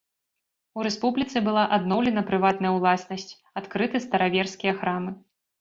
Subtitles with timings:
[0.79, 3.29] У рэспубліцы была адноўлена прыватная ўласнасць,
[3.63, 5.11] адкрыты стараверскія храмы.